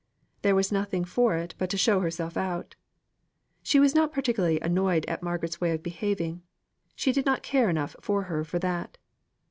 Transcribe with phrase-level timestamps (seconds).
[0.41, 2.75] There was nothing for it but to show herself out.
[3.61, 6.41] She was not particularly annoyed at Margaret's way of behaving.
[6.95, 8.97] She did not care enough for her for that.